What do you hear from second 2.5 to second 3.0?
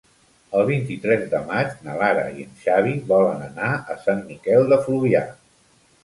Xavi